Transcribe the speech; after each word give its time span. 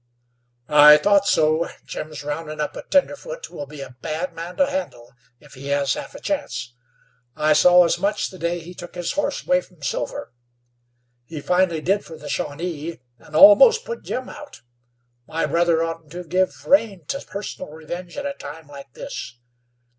"I 0.67 0.97
thought 0.97 1.27
so. 1.27 1.67
Jim's 1.85 2.23
roundin' 2.23 2.59
up 2.59 2.75
a 2.75 2.81
tenderfoot 2.81 3.45
who 3.45 3.55
will 3.55 3.67
be 3.67 3.81
a 3.81 3.97
bad 4.01 4.33
man 4.33 4.57
to 4.57 4.65
handle 4.65 5.13
if 5.39 5.53
he 5.53 5.67
has 5.67 5.93
half 5.93 6.15
a 6.15 6.19
chance. 6.19 6.73
I 7.35 7.53
saw 7.53 7.85
as 7.85 7.99
much 7.99 8.31
the 8.31 8.39
day 8.39 8.57
he 8.57 8.73
took 8.73 8.95
his 8.95 9.11
horse 9.11 9.45
away 9.45 9.61
from 9.61 9.83
Silver. 9.83 10.33
He 11.25 11.39
finally 11.39 11.81
did 11.81 12.03
fer 12.03 12.17
the 12.17 12.29
Shawnee, 12.29 12.99
an' 13.19 13.35
almost 13.35 13.85
put 13.85 14.01
Jim 14.01 14.27
out. 14.27 14.63
My 15.27 15.45
brother 15.45 15.83
oughtn't 15.83 16.11
to 16.13 16.23
give 16.23 16.65
rein 16.65 17.05
to 17.09 17.23
personal 17.23 17.69
revenge 17.69 18.17
at 18.17 18.25
a 18.25 18.33
time 18.33 18.65
like 18.67 18.93
this." 18.93 19.37